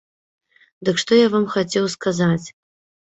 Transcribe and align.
Дык 0.89 0.95
што 1.03 1.11
я 1.21 1.27
вам 1.35 1.45
хацеў 1.57 1.85
сказаць. 1.99 2.47